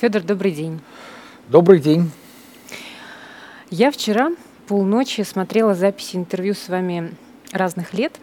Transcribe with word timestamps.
Федор, 0.00 0.22
добрый 0.22 0.52
день. 0.52 0.80
Добрый 1.48 1.78
день. 1.78 2.10
Я 3.68 3.90
вчера 3.90 4.30
полночи 4.66 5.20
смотрела 5.20 5.74
записи 5.74 6.16
интервью 6.16 6.54
с 6.54 6.70
вами 6.70 7.12
разных 7.52 7.92
лет. 7.92 8.18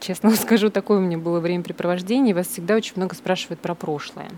Честно 0.00 0.28
вам 0.28 0.38
скажу, 0.42 0.68
такое 0.68 0.98
у 0.98 1.00
меня 1.00 1.16
было 1.16 1.40
времяпрепровождение. 1.40 2.34
Вас 2.34 2.48
всегда 2.48 2.74
очень 2.74 2.92
много 2.96 3.14
спрашивают 3.14 3.58
про 3.60 3.74
прошлое. 3.74 4.28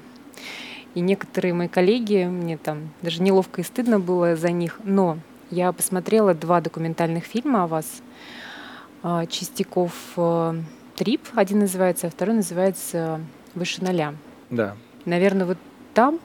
И 0.94 1.00
некоторые 1.00 1.54
мои 1.54 1.66
коллеги, 1.66 2.22
мне 2.26 2.56
там 2.56 2.90
даже 3.02 3.20
неловко 3.20 3.62
и 3.62 3.64
стыдно 3.64 3.98
было 3.98 4.36
за 4.36 4.52
них, 4.52 4.78
но 4.84 5.18
я 5.50 5.72
посмотрела 5.72 6.34
два 6.34 6.60
документальных 6.60 7.24
фильма 7.24 7.64
о 7.64 7.66
вас. 7.66 8.00
А, 9.02 9.26
Чистяков 9.26 9.92
э, 10.16 10.54
Трип, 10.94 11.22
один 11.34 11.58
называется, 11.58 12.06
а 12.06 12.10
второй 12.10 12.36
называется 12.36 13.20
«Выше 13.56 13.82
ноля». 13.82 14.14
Да. 14.50 14.76
Наверное, 15.04 15.46
вот 15.46 15.59
там 15.92 16.20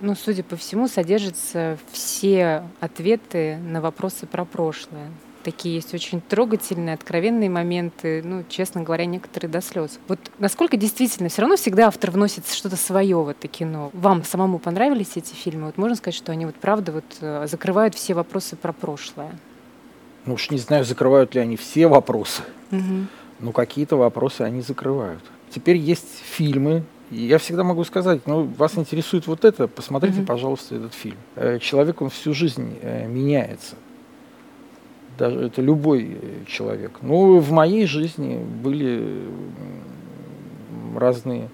ну, 0.00 0.14
судя 0.14 0.42
по 0.42 0.56
всему, 0.56 0.88
содержатся 0.88 1.78
все 1.90 2.64
ответы 2.80 3.56
на 3.56 3.80
вопросы 3.80 4.26
про 4.26 4.44
прошлое. 4.44 5.10
Такие 5.42 5.76
есть 5.76 5.94
очень 5.94 6.20
трогательные, 6.20 6.94
откровенные 6.94 7.48
моменты, 7.48 8.20
ну, 8.24 8.44
честно 8.48 8.82
говоря, 8.82 9.06
некоторые 9.06 9.48
до 9.48 9.60
слез. 9.60 10.00
Вот 10.08 10.18
насколько 10.40 10.76
действительно, 10.76 11.28
все 11.28 11.42
равно 11.42 11.56
всегда 11.56 11.86
автор 11.86 12.10
вносит 12.10 12.48
что-то 12.48 12.74
свое 12.76 13.16
в 13.22 13.28
это 13.28 13.46
кино. 13.46 13.90
Вам 13.92 14.24
самому 14.24 14.58
понравились 14.58 15.12
эти 15.14 15.34
фильмы? 15.34 15.66
Вот 15.66 15.78
можно 15.78 15.94
сказать, 15.94 16.16
что 16.16 16.32
они 16.32 16.46
вот 16.46 16.56
правда 16.56 16.90
вот 16.90 17.04
э, 17.20 17.46
закрывают 17.48 17.94
все 17.94 18.14
вопросы 18.14 18.56
про 18.56 18.72
прошлое? 18.72 19.38
Ну 20.24 20.34
уж 20.34 20.50
не 20.50 20.58
знаю, 20.58 20.84
закрывают 20.84 21.36
ли 21.36 21.40
они 21.40 21.56
все 21.56 21.86
вопросы, 21.86 22.42
Угу. 22.72 23.06
но 23.38 23.52
какие-то 23.52 23.94
вопросы 23.96 24.42
они 24.42 24.62
закрывают. 24.62 25.22
Теперь 25.50 25.76
есть 25.76 26.18
фильмы, 26.24 26.82
я 27.10 27.38
всегда 27.38 27.62
могу 27.64 27.84
сказать, 27.84 28.26
ну, 28.26 28.44
вас 28.44 28.76
интересует 28.76 29.26
вот 29.26 29.44
это, 29.44 29.68
посмотрите, 29.68 30.18
Мгм. 30.18 30.26
пожалуйста, 30.26 30.74
этот 30.76 30.94
фильм. 30.94 31.16
Э, 31.36 31.58
Человек, 31.60 32.02
он 32.02 32.10
всю 32.10 32.34
жизнь 32.34 32.78
э, 32.82 33.06
меняется. 33.06 33.76
Даже 35.18 35.38
это 35.46 35.62
любой 35.62 36.18
э, 36.20 36.44
человек. 36.46 36.98
Ну, 37.02 37.38
в 37.38 37.50
моей 37.52 37.86
жизни 37.86 38.38
были 38.62 39.22
разные 40.96 41.48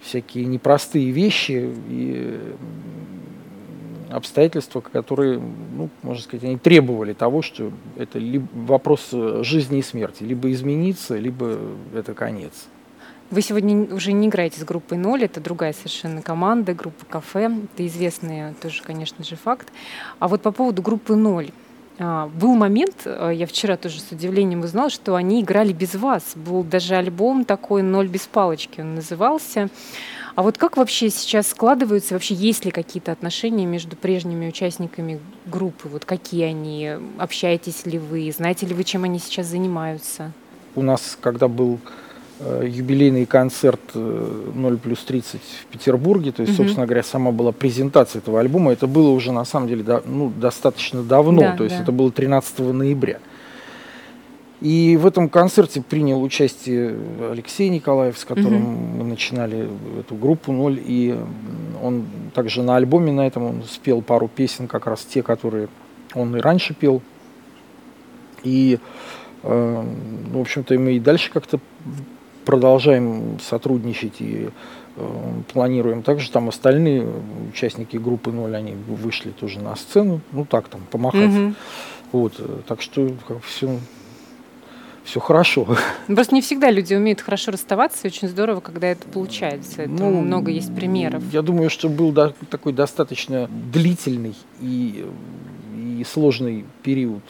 всякие 0.00 0.44
непростые 0.44 1.10
вещи 1.10 1.72
и 1.88 2.38
обстоятельства, 4.10 4.80
которые, 4.80 5.40
ну, 5.40 5.90
можно 6.02 6.22
сказать, 6.22 6.44
они 6.44 6.58
требовали 6.58 7.12
того, 7.12 7.42
что 7.42 7.72
это 7.96 8.18
либо 8.18 8.46
вопрос 8.54 9.10
жизни 9.40 9.78
и 9.78 9.82
смерти, 9.82 10.22
либо 10.22 10.50
измениться, 10.52 11.16
либо 11.16 11.58
это 11.92 12.14
конец. 12.14 12.68
Вы 13.28 13.42
сегодня 13.42 13.92
уже 13.92 14.12
не 14.12 14.28
играете 14.28 14.60
с 14.60 14.64
группой 14.64 14.96
«Ноль», 14.96 15.24
это 15.24 15.40
другая 15.40 15.72
совершенно 15.72 16.22
команда, 16.22 16.74
группа 16.74 17.04
«Кафе». 17.06 17.50
Это 17.74 17.84
известный 17.86 18.54
тоже, 18.62 18.84
конечно 18.84 19.24
же, 19.24 19.34
факт. 19.34 19.72
А 20.20 20.28
вот 20.28 20.42
по 20.42 20.52
поводу 20.52 20.80
группы 20.80 21.16
«Ноль». 21.16 21.50
а, 21.98 22.28
Был 22.28 22.54
момент, 22.54 23.02
а, 23.04 23.30
я 23.30 23.48
вчера 23.48 23.76
тоже 23.76 23.98
с 23.98 24.12
удивлением 24.12 24.60
узнала, 24.60 24.90
что 24.90 25.16
они 25.16 25.42
играли 25.42 25.72
без 25.72 25.96
вас. 25.96 26.22
Был 26.36 26.62
даже 26.62 26.94
альбом 26.94 27.44
такой 27.44 27.82
«Ноль 27.82 28.06
без 28.06 28.28
палочки» 28.28 28.80
он 28.80 28.94
назывался. 28.94 29.70
А 30.36 30.42
вот 30.42 30.56
как 30.56 30.76
вообще 30.76 31.10
сейчас 31.10 31.48
складываются, 31.48 32.14
вообще 32.14 32.34
есть 32.34 32.64
ли 32.64 32.70
какие-то 32.70 33.10
отношения 33.10 33.66
между 33.66 33.96
прежними 33.96 34.46
участниками 34.46 35.18
группы? 35.46 35.88
Вот 35.88 36.04
какие 36.04 36.44
они? 36.44 36.92
Общаетесь 37.18 37.86
ли 37.86 37.98
вы? 37.98 38.30
Знаете 38.30 38.66
ли 38.66 38.74
вы, 38.74 38.84
чем 38.84 39.02
они 39.02 39.18
сейчас 39.18 39.46
занимаются? 39.46 40.30
У 40.76 40.82
нас, 40.82 41.18
когда 41.20 41.48
был 41.48 41.80
э, 41.86 42.05
юбилейный 42.40 43.24
концерт 43.24 43.80
э, 43.94 44.50
0 44.54 44.78
плюс 44.78 44.98
30 45.04 45.40
в 45.62 45.66
Петербурге, 45.66 46.32
то 46.32 46.42
есть, 46.42 46.52
Мгм. 46.52 46.64
собственно 46.64 46.86
говоря, 46.86 47.02
сама 47.02 47.32
была 47.32 47.52
презентация 47.52 48.18
этого 48.18 48.40
альбома, 48.40 48.72
это 48.72 48.86
было 48.86 49.10
уже 49.10 49.32
на 49.32 49.44
самом 49.44 49.68
деле 49.68 50.02
ну, 50.04 50.30
достаточно 50.36 51.02
давно, 51.02 51.40
Да, 51.40 51.56
то 51.56 51.64
есть 51.64 51.76
да. 51.76 51.82
это 51.82 51.92
было 51.92 52.12
13 52.12 52.72
ноября. 52.72 53.18
И 54.60 54.98
в 55.00 55.06
этом 55.06 55.28
концерте 55.28 55.82
принял 55.82 56.22
участие 56.22 56.96
Алексей 57.30 57.68
Николаев, 57.68 58.18
с 58.18 58.24
которым 58.24 58.62
мы 58.98 59.04
начинали 59.04 59.68
эту 60.00 60.14
группу 60.14 60.50
«Ноль», 60.50 60.80
и 60.82 61.14
он 61.82 62.06
также 62.34 62.62
на 62.62 62.76
альбоме 62.76 63.12
на 63.12 63.26
этом 63.26 63.44
он 63.44 63.62
спел 63.64 64.00
пару 64.00 64.28
песен, 64.28 64.66
как 64.66 64.86
раз 64.86 65.04
те, 65.04 65.22
которые 65.22 65.68
он 66.14 66.34
и 66.36 66.40
раньше 66.40 66.72
пел. 66.74 67.02
И, 68.44 68.78
э, 69.42 69.84
ну, 70.32 70.38
в 70.38 70.40
общем-то, 70.40 70.78
мы 70.78 70.94
и 70.94 71.00
дальше 71.00 71.30
как-то 71.32 71.60
продолжаем 72.56 73.38
сотрудничать 73.40 74.20
и 74.20 74.48
э, 74.96 75.32
планируем. 75.52 76.02
Также 76.02 76.30
там 76.30 76.48
остальные 76.48 77.06
участники 77.52 77.96
группы 77.98 78.30
«Ноль», 78.30 78.56
они 78.56 78.72
вышли 78.88 79.30
тоже 79.32 79.58
на 79.60 79.76
сцену, 79.76 80.20
ну 80.32 80.46
так 80.46 80.68
там, 80.68 80.80
помахать. 80.90 81.28
Мгм. 81.28 81.54
Вот, 82.12 82.34
э, 82.38 82.60
так 82.66 82.80
что 82.80 83.10
как 83.26 83.42
все, 83.42 83.78
все 85.04 85.20
хорошо. 85.20 85.66
Просто 86.06 86.34
не 86.34 86.40
всегда 86.40 86.70
люди 86.70 86.94
умеют 86.94 87.20
хорошо 87.20 87.50
расставаться, 87.50 88.06
и 88.06 88.10
очень 88.10 88.28
здорово, 88.28 88.60
когда 88.60 88.86
это 88.86 89.06
получается. 89.08 89.82
Это 89.82 89.90
Ну, 89.92 90.20
много 90.20 90.50
есть 90.52 90.74
примеров. 90.74 91.22
Я 91.32 91.42
думаю, 91.42 91.68
что 91.68 91.88
был 91.88 92.12
да- 92.12 92.32
такой 92.48 92.72
достаточно 92.72 93.48
длительный 93.72 94.34
и, 94.60 95.04
и 95.76 96.04
сложный 96.04 96.64
период 96.84 97.22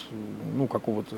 ну, 0.57 0.67
какого-то 0.67 1.17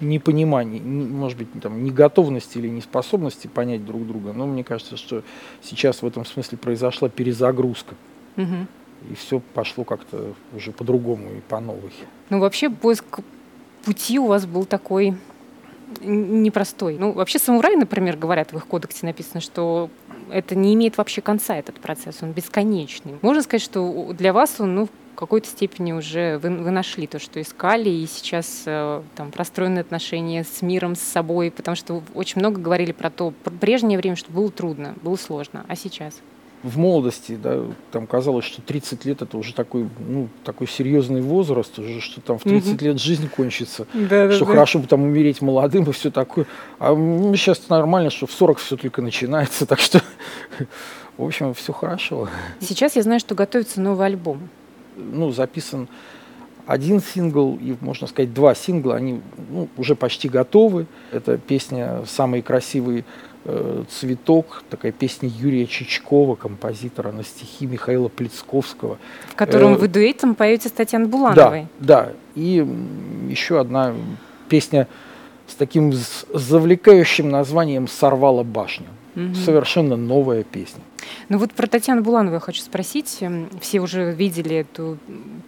непонимания, 0.00 0.78
не- 0.78 1.06
может 1.06 1.38
быть, 1.38 1.48
там, 1.62 1.84
неготовности 1.84 2.58
или 2.58 2.68
неспособности 2.68 3.46
понять 3.46 3.84
друг 3.84 4.06
друга. 4.06 4.32
Но 4.32 4.46
мне 4.46 4.64
кажется, 4.64 4.96
что 4.96 5.22
сейчас 5.62 6.02
в 6.02 6.06
этом 6.06 6.24
смысле 6.24 6.58
произошла 6.58 7.08
перезагрузка. 7.08 7.94
Мгм. 8.36 8.68
И 9.10 9.14
все 9.14 9.40
пошло 9.54 9.84
как-то 9.84 10.34
уже 10.54 10.72
по-другому 10.72 11.30
и 11.32 11.40
по 11.40 11.60
новой. 11.60 11.92
Ну, 12.30 12.40
вообще, 12.40 12.70
поиск 12.70 13.04
пути 13.84 14.18
у 14.18 14.26
вас 14.26 14.46
был 14.46 14.64
такой 14.64 15.14
непростой. 16.00 16.96
Ну, 16.98 17.12
вообще, 17.12 17.38
самураи, 17.38 17.76
например, 17.76 18.16
говорят, 18.16 18.52
в 18.52 18.56
их 18.56 18.66
кодексе 18.66 19.06
написано, 19.06 19.40
что 19.40 19.90
это 20.30 20.54
не 20.56 20.74
имеет 20.74 20.98
вообще 20.98 21.20
конца, 21.20 21.56
этот 21.56 21.78
процесс, 21.80 22.18
он 22.22 22.32
бесконечный. 22.32 23.14
Можно 23.22 23.42
сказать, 23.42 23.62
что 23.62 24.12
для 24.12 24.32
вас 24.32 24.56
он, 24.58 24.74
ну, 24.74 24.88
какой-то 25.16 25.48
степени 25.48 25.92
уже 25.92 26.38
вы, 26.38 26.50
вы 26.50 26.70
нашли 26.70 27.06
то, 27.06 27.18
что 27.18 27.40
искали, 27.40 27.88
и 27.88 28.06
сейчас 28.06 28.62
э, 28.66 29.02
там 29.16 29.32
простроены 29.32 29.80
отношения 29.80 30.44
с 30.44 30.62
миром, 30.62 30.94
с 30.94 31.00
собой, 31.00 31.50
потому 31.50 31.74
что 31.76 32.02
очень 32.14 32.40
много 32.40 32.60
говорили 32.60 32.92
про 32.92 33.10
то, 33.10 33.32
про 33.42 33.50
прежнее 33.50 33.98
время, 33.98 34.16
что 34.16 34.30
было 34.30 34.50
трудно, 34.50 34.94
было 35.02 35.16
сложно, 35.16 35.64
а 35.68 35.76
сейчас? 35.76 36.20
в 36.62 36.78
молодости, 36.78 37.36
да, 37.40 37.62
там 37.92 38.06
казалось, 38.06 38.44
что 38.44 38.60
30 38.60 39.04
лет 39.04 39.22
это 39.22 39.36
уже 39.38 39.54
такой, 39.54 39.88
ну, 40.00 40.28
такой 40.42 40.66
серьезный 40.66 41.20
возраст, 41.20 41.78
уже 41.78 42.00
что 42.00 42.20
там 42.20 42.38
в 42.38 42.42
30 42.42 42.72
Мгм. 42.72 42.84
лет 42.84 43.00
жизнь 43.00 43.28
кончится, 43.28 43.86
Да, 43.94 44.32
что 44.32 44.46
хорошо 44.46 44.80
бы 44.80 44.86
там 44.88 45.02
умереть 45.02 45.40
молодым 45.42 45.84
и 45.84 45.92
все 45.92 46.10
такое. 46.10 46.46
А 46.80 46.92
сейчас 47.36 47.68
нормально, 47.68 48.10
что 48.10 48.26
в 48.26 48.32
40 48.32 48.58
все 48.58 48.76
только 48.76 49.00
начинается, 49.00 49.66
так 49.66 49.78
что, 49.78 50.00
в 51.16 51.24
общем, 51.24 51.54
все 51.54 51.72
хорошо. 51.72 52.28
Сейчас 52.60 52.96
я 52.96 53.02
знаю, 53.02 53.20
что 53.20 53.34
готовится 53.34 53.80
новый 53.80 54.06
альбом. 54.06 54.48
Ну, 54.96 55.30
записан 55.30 55.88
один 56.66 57.00
сингл 57.00 57.58
и, 57.62 57.76
можно 57.80 58.06
сказать, 58.06 58.34
два 58.34 58.54
сингла, 58.54 58.96
они 58.96 59.20
ну, 59.50 59.68
уже 59.76 59.94
почти 59.94 60.28
готовы. 60.28 60.86
Это 61.12 61.38
песня 61.38 62.02
«Самый 62.06 62.42
красивый 62.42 63.04
э, 63.44 63.84
цветок», 63.88 64.64
такая 64.68 64.90
песня 64.90 65.28
Юрия 65.28 65.66
Чичкова, 65.66 66.34
композитора 66.34 67.12
на 67.12 67.22
стихи 67.22 67.66
Михаила 67.66 68.08
Плецковского. 68.08 68.98
В 69.28 69.36
котором 69.36 69.74
Э, 69.74 69.76
вы 69.76 69.88
дуэтом 69.88 70.34
поете 70.34 70.68
с 70.68 70.72
Татьяной 70.72 71.08
Булановой. 71.08 71.68
Да, 71.78 72.06
да. 72.06 72.12
И 72.34 72.66
еще 73.30 73.60
одна 73.60 73.94
песня 74.48 74.88
с 75.46 75.54
таким 75.54 75.92
завлекающим 76.34 77.30
названием 77.30 77.86
«Сорвала 77.86 78.42
башню». 78.42 78.86
Мгм. 79.14 79.34
Совершенно 79.34 79.96
новая 79.96 80.42
песня. 80.42 80.82
Ну 81.28 81.38
вот 81.38 81.52
про 81.52 81.66
Татьяну 81.66 82.02
Буланову 82.02 82.34
я 82.34 82.40
хочу 82.40 82.62
спросить. 82.62 83.18
Эм, 83.20 83.48
Все 83.60 83.80
уже 83.80 84.12
видели 84.12 84.56
эту 84.56 84.98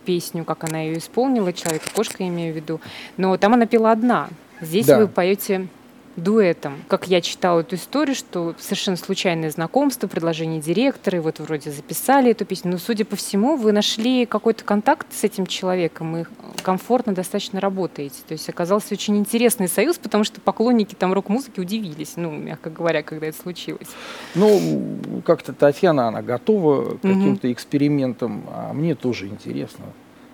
песню, 0.04 0.44
как 0.44 0.64
она 0.64 0.80
ее 0.80 0.98
исполнила, 0.98 1.52
«Человек 1.52 1.86
и 1.86 1.90
кошка» 1.90 2.22
я 2.24 2.28
имею 2.28 2.52
в 2.52 2.56
виду. 2.56 2.80
Но 3.16 3.36
там 3.36 3.54
она 3.54 3.66
пела 3.66 3.92
одна. 3.92 4.28
Здесь 4.60 4.86
Да. 4.86 4.98
вы 4.98 5.06
поете 5.06 5.68
дуэтом. 6.16 6.82
Как 6.88 7.06
я 7.06 7.20
читала 7.20 7.60
эту 7.60 7.76
историю, 7.76 8.16
что 8.16 8.54
совершенно 8.58 8.96
случайное 8.96 9.50
знакомство, 9.50 10.08
предложение 10.08 10.60
директора, 10.60 11.18
и 11.18 11.20
вот 11.20 11.38
вроде 11.38 11.70
записали 11.70 12.32
эту 12.32 12.44
песню. 12.44 12.72
Но, 12.72 12.78
судя 12.78 13.04
по 13.04 13.14
всему, 13.14 13.54
вы 13.56 13.70
нашли 13.70 14.26
какой-то 14.26 14.64
контакт 14.64 15.06
с 15.12 15.22
этим 15.22 15.46
человеком 15.46 16.16
и 16.16 16.24
комфортно 16.62 17.14
достаточно 17.14 17.60
работаете. 17.60 18.16
То 18.26 18.32
есть 18.32 18.48
оказался 18.48 18.94
очень 18.94 19.16
интересный 19.16 19.68
союз, 19.68 19.98
потому 19.98 20.24
что 20.24 20.40
поклонники 20.40 20.94
там 20.94 21.12
рок-музыки 21.12 21.60
удивились, 21.60 22.14
ну, 22.16 22.30
мягко 22.30 22.70
говоря, 22.70 23.02
когда 23.02 23.26
это 23.26 23.40
случилось. 23.40 23.88
Ну, 24.34 24.98
как-то 25.24 25.52
Татьяна, 25.52 26.08
она 26.08 26.22
готова 26.22 26.96
к 26.96 27.00
каким-то 27.00 27.52
экспериментам, 27.52 28.44
а 28.52 28.72
мне 28.72 28.94
тоже 28.94 29.26
интересно. 29.26 29.84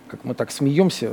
Как 0.08 0.24
мы 0.24 0.34
так 0.34 0.50
смеемся 0.50 1.12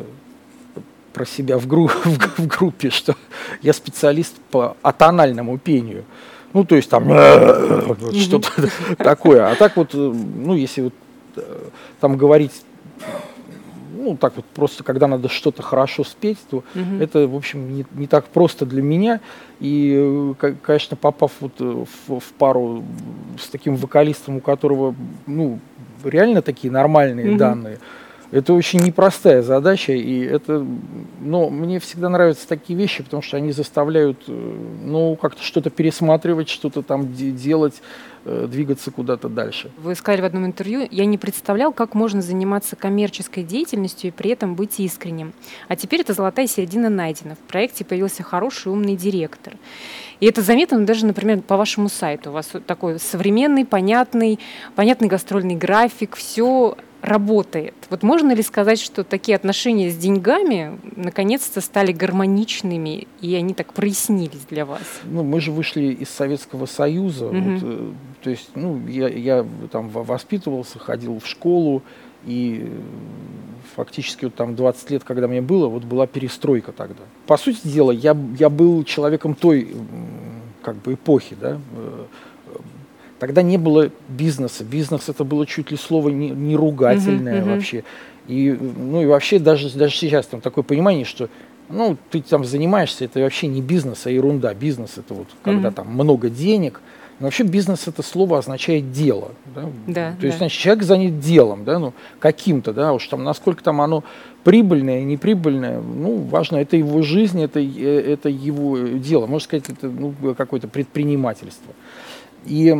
про 1.13 1.25
себя 1.25 1.57
в, 1.57 1.67
гру- 1.67 1.87
в 2.37 2.47
группе, 2.47 2.89
что 2.89 3.15
я 3.61 3.73
специалист 3.73 4.35
по 4.51 4.77
атональному 4.81 5.57
пению. 5.57 6.05
Ну, 6.53 6.65
то 6.65 6.75
есть 6.75 6.89
там 6.89 7.03
что-то 8.13 8.49
такое. 8.97 9.51
А 9.51 9.55
так 9.55 9.77
вот, 9.77 9.93
ну, 9.93 10.55
если 10.55 10.81
вот 10.81 10.93
там 11.99 12.17
говорить 12.17 12.51
ну, 14.01 14.17
так 14.17 14.35
вот 14.35 14.45
просто, 14.45 14.83
когда 14.83 15.07
надо 15.07 15.29
что-то 15.29 15.61
хорошо 15.61 16.03
спеть, 16.03 16.39
то 16.49 16.57
угу. 16.57 16.95
это, 16.99 17.27
в 17.27 17.35
общем, 17.35 17.73
не, 17.73 17.85
не 17.93 18.07
так 18.07 18.25
просто 18.25 18.65
для 18.65 18.81
меня. 18.81 19.19
И, 19.59 20.33
конечно, 20.61 20.97
попав 20.97 21.31
вот 21.39 21.59
в, 21.59 22.19
в 22.19 22.33
пару 22.37 22.83
с 23.39 23.47
таким 23.47 23.75
вокалистом, 23.75 24.37
у 24.37 24.39
которого, 24.39 24.95
ну, 25.27 25.59
реально 26.03 26.41
такие 26.41 26.71
нормальные 26.71 27.31
угу. 27.31 27.37
данные, 27.37 27.79
это 28.31 28.53
очень 28.53 28.79
непростая 28.79 29.41
задача, 29.41 29.91
и 29.91 30.21
это, 30.21 30.65
ну, 31.19 31.49
мне 31.49 31.79
всегда 31.79 32.07
нравятся 32.07 32.47
такие 32.47 32.79
вещи, 32.79 33.03
потому 33.03 33.21
что 33.21 33.35
они 33.35 33.51
заставляют, 33.51 34.23
э, 34.27 34.31
ну, 34.85 35.17
как-то 35.17 35.43
что-то 35.43 35.69
пересматривать, 35.69 36.47
что-то 36.47 36.81
там 36.81 37.13
делать, 37.13 37.81
э, 38.23 38.47
двигаться 38.49 38.89
куда-то 38.89 39.27
дальше. 39.27 39.69
Вы 39.77 39.95
сказали 39.95 40.21
в 40.21 40.25
одном 40.25 40.45
интервью, 40.45 40.87
я 40.89 41.05
не 41.05 41.17
представлял, 41.17 41.73
как 41.73 41.93
можно 41.93 42.21
заниматься 42.21 42.77
коммерческой 42.77 43.43
деятельностью 43.43 44.09
и 44.09 44.11
при 44.11 44.31
этом 44.31 44.55
быть 44.55 44.79
искренним. 44.79 45.33
А 45.67 45.75
теперь 45.75 45.99
эта 45.99 46.13
золотая 46.13 46.47
середина 46.47 46.89
найдена. 46.89 47.35
В 47.35 47.49
проекте 47.51 47.83
появился 47.83 48.23
хороший 48.23 48.71
умный 48.71 48.95
директор. 48.95 49.55
И 50.21 50.25
это 50.25 50.41
заметно 50.41 50.85
даже, 50.85 51.05
например, 51.05 51.41
по 51.41 51.57
вашему 51.57 51.89
сайту. 51.89 52.29
У 52.29 52.33
вас 52.33 52.49
такой 52.65 52.97
современный, 52.99 53.65
понятный, 53.65 54.39
понятный 54.75 55.09
гастрольный 55.09 55.55
график, 55.55 56.15
все 56.15 56.77
работает. 57.01 57.73
Вот 57.89 58.03
можно 58.03 58.31
ли 58.31 58.43
сказать, 58.43 58.79
что 58.79 59.03
такие 59.03 59.35
отношения 59.35 59.89
с 59.89 59.97
деньгами 59.97 60.79
наконец-то 60.95 61.59
стали 61.61 61.91
гармоничными, 61.91 63.07
и 63.21 63.35
они 63.35 63.53
так 63.53 63.73
прояснились 63.73 64.45
для 64.49 64.65
вас? 64.65 64.81
Ну, 65.03 65.23
мы 65.23 65.41
же 65.41 65.51
вышли 65.51 65.93
из 65.93 66.09
Советского 66.09 66.67
Союза. 66.67 67.27
Угу. 67.27 67.37
Вот, 67.37 67.59
э, 67.63 67.91
то 68.23 68.29
есть, 68.29 68.49
ну, 68.55 68.85
я, 68.87 69.07
я 69.07 69.45
там 69.71 69.89
воспитывался, 69.89 70.79
ходил 70.79 71.19
в 71.19 71.27
школу, 71.27 71.81
и 72.25 72.69
фактически 73.75 74.25
вот 74.25 74.35
там 74.35 74.55
20 74.55 74.91
лет, 74.91 75.03
когда 75.03 75.27
мне 75.27 75.41
было, 75.41 75.67
вот 75.67 75.83
была 75.83 76.05
перестройка 76.05 76.71
тогда. 76.71 77.03
По 77.25 77.37
сути 77.37 77.67
дела, 77.67 77.91
я, 77.91 78.15
я 78.37 78.49
был 78.49 78.83
человеком 78.83 79.33
той 79.33 79.75
как 80.61 80.75
бы 80.75 80.93
эпохи, 80.93 81.35
да, 81.39 81.57
э, 81.75 82.05
Тогда 83.21 83.43
не 83.43 83.59
было 83.59 83.91
бизнеса. 84.09 84.63
Бизнес 84.63 85.07
это 85.07 85.23
было 85.23 85.45
чуть 85.45 85.69
ли 85.69 85.77
слово 85.77 86.09
не, 86.09 86.31
не 86.31 86.55
ругательное 86.55 87.35
uh-huh, 87.35 87.45
uh-huh. 87.45 87.55
вообще. 87.55 87.83
И, 88.27 88.49
ну 88.49 89.03
и 89.03 89.05
вообще 89.05 89.37
даже, 89.37 89.69
даже 89.77 89.95
сейчас 89.95 90.25
там 90.25 90.41
такое 90.41 90.63
понимание, 90.63 91.05
что 91.05 91.29
ну, 91.69 91.97
ты 92.09 92.23
там 92.23 92.43
занимаешься, 92.43 93.05
это 93.05 93.19
вообще 93.19 93.45
не 93.45 93.61
бизнес, 93.61 94.07
а 94.07 94.09
ерунда. 94.09 94.55
Бизнес 94.55 94.97
это 94.97 95.13
вот 95.13 95.27
когда 95.43 95.69
uh-huh. 95.69 95.73
там 95.73 95.89
много 95.89 96.31
денег. 96.31 96.81
Но 97.19 97.27
вообще 97.27 97.43
бизнес 97.43 97.87
это 97.87 98.01
слово 98.01 98.39
означает 98.39 98.91
дело. 98.91 99.33
Да? 99.53 99.69
Да, 99.85 100.15
То 100.19 100.25
есть, 100.25 100.39
значит, 100.39 100.59
человек 100.59 100.83
занят 100.83 101.19
делом, 101.19 101.63
да, 101.63 101.77
ну, 101.77 101.93
каким-то, 102.17 102.73
да, 102.73 102.93
уж 102.93 103.05
там, 103.05 103.23
насколько 103.23 103.63
там 103.63 103.81
оно 103.81 104.03
прибыльное, 104.43 105.03
неприбыльное, 105.03 105.79
ну, 105.79 106.15
важно, 106.15 106.57
это 106.57 106.75
его 106.75 107.03
жизнь, 107.03 107.39
это, 107.39 107.59
э, 107.59 108.13
это 108.13 108.29
его 108.29 108.75
дело. 108.79 109.27
Можно 109.27 109.45
сказать, 109.45 109.69
это 109.69 109.87
ну, 109.87 110.15
какое-то 110.35 110.67
предпринимательство. 110.67 111.75
И 112.45 112.75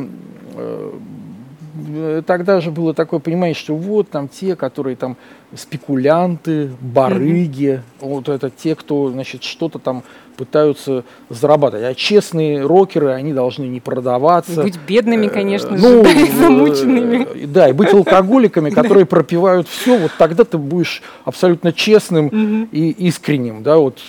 э, 0.56 2.22
тогда 2.25 2.62
же 2.62 2.72
было 2.72 2.94
такое 2.94 3.19
понимание, 3.19 3.56
что 3.56 3.75
вот 3.75 4.10
там 4.10 4.28
те, 4.28 4.56
которые 4.56 4.96
там 4.96 5.18
спекулянты, 5.56 6.72
барыги, 6.80 7.81
mm-hmm. 8.02 8.08
вот 8.08 8.30
это 8.30 8.50
те, 8.50 8.75
кто, 8.75 9.10
значит, 9.10 9.44
что-то 9.44 9.80
там 9.80 10.04
пытаются 10.38 11.04
зарабатывать. 11.30 11.86
А 11.86 11.94
честные 11.94 12.66
рокеры, 12.66 13.12
они 13.12 13.34
должны 13.34 13.66
не 13.66 13.80
продаваться. 13.80 14.63
Быть 14.63 14.80
бедными, 14.88 15.28
э, 15.28 15.30
конечно 15.30 15.72
ну, 15.72 16.04
же, 16.04 16.25
замученными. 16.40 17.44
Э, 17.44 17.48
да, 17.48 17.69
и 17.69 17.74
быть 17.74 17.94
алкоголиками, 17.94 18.69
которые 18.69 19.06
пропивают 19.06 19.68
все, 19.68 19.98
вот 19.98 20.12
тогда 20.18 20.44
ты 20.44 20.58
будешь 20.58 21.02
абсолютно 21.25 21.74
честным 21.74 22.68
и 22.72 22.90
искренним, 23.08 23.63
да, 23.63 23.78
вот 23.78 24.00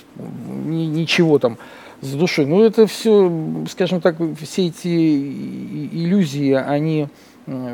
ничего 0.64 1.38
там 1.38 1.58
с 2.02 2.12
душой. 2.12 2.46
Ну, 2.46 2.62
это 2.62 2.86
все, 2.86 3.32
скажем 3.70 4.00
так, 4.00 4.16
все 4.40 4.66
эти 4.66 4.88
иллюзии, 4.88 6.52
они 6.52 7.08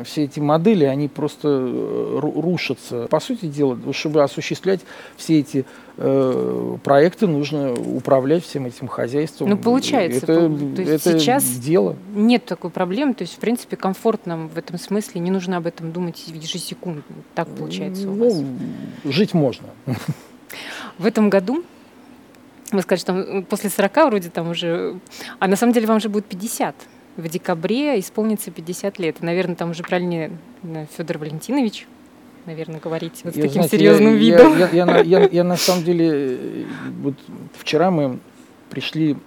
все 0.03 0.23
эти 0.23 0.39
модели, 0.39 0.85
они 0.85 1.07
просто 1.07 1.47
э, 1.47 2.19
рушатся. 2.19 3.07
По 3.07 3.19
сути 3.19 3.45
дела, 3.45 3.77
чтобы 3.93 4.23
осуществлять 4.23 4.81
все 5.15 5.39
эти 5.39 5.65
э, 5.97 6.77
проекты, 6.83 7.27
нужно 7.27 7.73
управлять 7.73 8.43
всем 8.43 8.65
этим 8.65 8.87
хозяйством. 8.87 9.49
Ну, 9.49 9.57
получается. 9.57 10.25
Это, 10.25 10.49
то 10.75 10.81
есть 10.81 11.05
это 11.05 11.19
сейчас 11.19 11.43
дело. 11.59 11.95
нет 12.15 12.45
такой 12.45 12.71
проблемы, 12.71 13.13
то 13.13 13.21
есть, 13.23 13.35
в 13.35 13.39
принципе, 13.39 13.77
комфортно 13.77 14.49
в 14.53 14.57
этом 14.57 14.79
смысле, 14.79 15.21
не 15.21 15.29
нужно 15.29 15.57
об 15.57 15.67
этом 15.67 15.91
думать 15.91 16.23
ежесекундно. 16.27 17.03
Так 17.35 17.47
получается 17.49 18.09
у 18.09 18.15
ну, 18.15 18.25
вас? 18.25 19.13
жить 19.13 19.35
можно. 19.35 19.67
В 20.97 21.05
этом 21.05 21.29
году 21.29 21.63
вы 22.77 22.81
сказали, 22.81 22.99
что 22.99 23.45
после 23.49 23.69
40 23.69 23.95
вроде 24.07 24.29
там 24.29 24.49
уже... 24.49 24.99
А 25.39 25.47
на 25.47 25.55
самом 25.55 25.73
деле 25.73 25.87
вам 25.87 25.99
же 25.99 26.09
будет 26.09 26.25
50. 26.25 26.75
В 27.17 27.27
декабре 27.27 27.99
исполнится 27.99 28.51
50 28.51 28.99
лет. 28.99 29.21
наверное, 29.21 29.55
там 29.55 29.71
уже 29.71 29.83
правильнее 29.83 30.31
э, 30.63 30.85
Федор 30.95 31.17
Валентинович, 31.17 31.87
наверное, 32.45 32.79
говорить 32.79 33.21
вот 33.23 33.33
с 33.33 33.35
таким 33.35 33.51
знаете, 33.51 33.77
серьезным 33.77 34.13
я, 34.13 34.19
видом. 34.19 34.57
Я, 34.57 34.69
я, 34.69 34.85
я, 34.85 35.19
я, 35.19 35.29
я 35.29 35.43
на 35.43 35.57
самом 35.57 35.83
деле... 35.83 36.09
Э, 36.11 36.63
вот 37.01 37.15
вчера 37.57 37.91
мы 37.91 38.19
пришли 38.69 39.17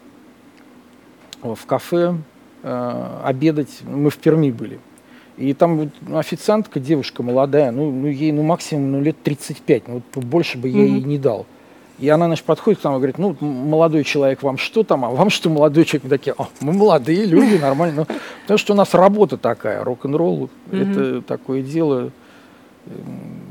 в 1.43 1.67
кафе 1.67 2.17
э, 2.63 3.21
обедать. 3.25 3.81
Мы 3.83 4.11
в 4.11 4.19
Перми 4.19 4.51
были. 4.51 4.79
И 5.37 5.55
там 5.55 5.79
вот, 5.79 6.19
официантка, 6.19 6.79
девушка 6.79 7.23
молодая, 7.23 7.73
ну, 7.73 7.91
ну 7.91 8.07
ей 8.07 8.33
ну, 8.33 8.43
максимум 8.43 8.93
ну, 8.93 9.01
лет 9.01 9.17
35, 9.23 9.89
ну, 9.89 10.03
вот 10.15 10.25
больше 10.25 10.59
бы 10.59 10.69
я 10.69 10.81
mm-hmm. 10.81 10.89
ей 10.89 11.03
не 11.03 11.19
дал. 11.19 11.47
И 11.99 12.09
она, 12.09 12.27
значит, 12.27 12.45
подходит 12.45 12.81
к 12.81 12.85
нам 12.85 12.95
и 12.95 12.97
говорит, 12.97 13.19
ну, 13.19 13.37
молодой 13.41 14.05
человек, 14.05 14.43
вам 14.43 14.59
что 14.59 14.83
там, 14.83 15.05
а 15.05 15.11
вам 15.11 15.31
что, 15.31 15.51
молодой 15.51 15.85
человек? 15.85 16.05
Мы 16.05 16.11
такие, 16.11 16.35
а, 16.37 16.49
мы 16.61 16.73
молодые 16.73 17.27
люди, 17.27 17.57
нормально. 17.61 18.07
Ну, 18.09 18.17
потому 18.43 18.59
что 18.59 18.73
у 18.73 18.77
нас 18.77 18.95
работа 18.95 19.37
такая, 19.37 19.85
рок-н-ролл, 19.85 20.51
mm-hmm. 20.71 20.91
это 20.91 21.23
такое 21.23 21.63
дело. 21.63 22.11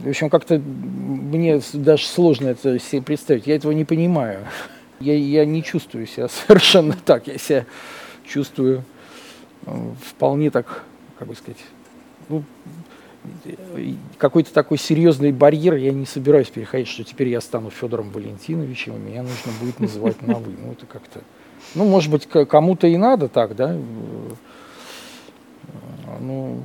В 0.04 0.10
общем, 0.10 0.30
как-то 0.30 0.58
мне 0.60 1.62
даже 1.74 2.06
сложно 2.06 2.50
это 2.50 2.78
себе 2.80 3.02
представить. 3.02 3.48
Я 3.48 3.56
этого 3.56 3.72
не 3.72 3.86
понимаю. 3.86 4.46
Я, 5.00 5.16
я 5.16 5.46
не 5.46 5.64
чувствую 5.64 6.06
себя 6.08 6.28
совершенно 6.28 6.96
так. 7.06 7.28
Я 7.28 7.38
себя 7.38 7.66
чувствую 8.26 8.84
э, 9.66 9.72
вполне 10.06 10.52
так, 10.52 10.84
как 11.18 11.28
бы 11.28 11.36
сказать, 11.36 11.58
ну, 12.30 12.44
какой-то 14.18 14.54
такой 14.54 14.78
серьезный 14.78 15.32
барьер 15.32 15.76
я 15.76 15.92
не 15.92 16.06
собираюсь 16.06 16.50
переходить, 16.50 16.88
что 16.88 17.04
теперь 17.04 17.30
я 17.30 17.42
стану 17.42 17.70
Федором 17.70 18.12
Валентиновичем, 18.12 18.96
и 18.96 19.00
меня 19.00 19.24
нужно 19.24 19.52
будет 19.60 19.80
называть 19.80 20.22
на 20.26 20.36
вы. 20.36 20.54
Ну, 20.60 20.72
это 20.72 20.86
как-то... 20.86 21.22
Ну, 21.76 21.86
может 21.86 22.12
быть, 22.12 22.28
кому-то 22.28 22.88
и 22.88 22.98
надо 22.98 23.28
так, 23.28 23.56
да? 23.56 23.78
Ну, 26.20 26.64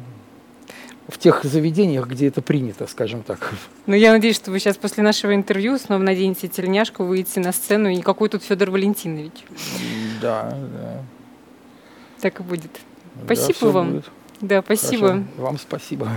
в 1.09 1.19
тех 1.19 1.45
заведениях, 1.45 2.09
где 2.09 2.29
это 2.29 2.43
принято, 2.43 2.87
скажем 2.87 3.23
так. 3.23 3.53
Ну, 3.87 3.95
я 3.95 4.13
надеюсь, 4.13 4.37
что 4.37 4.51
вы 4.51 4.59
сейчас 4.59 4.77
после 4.77 5.03
нашего 5.03 5.35
интервью 5.35 5.79
снова 5.79 6.03
наденете 6.03 6.49
тельняшку, 6.49 7.05
выйдете 7.05 7.41
на 7.41 7.53
сцену, 7.53 7.89
и 7.89 7.97
никакой 7.97 8.29
тут 8.29 8.43
Федор 8.43 8.71
Валентинович. 8.71 9.45
Да, 10.21 10.51
да. 10.51 11.03
Так 12.21 12.41
и 12.41 12.43
будет. 12.43 12.71
Спасибо 13.25 13.59
да, 13.61 13.69
вам. 13.69 13.91
Будет. 13.91 14.11
Да, 14.41 14.63
спасибо. 14.63 15.09
Хорошо. 15.09 15.27
Вам 15.37 15.59
спасибо. 15.59 16.09